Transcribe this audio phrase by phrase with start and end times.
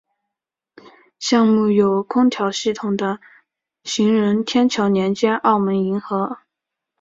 [1.19, 3.19] 项目有空调系统的
[3.83, 6.39] 行人天桥连接澳门银河。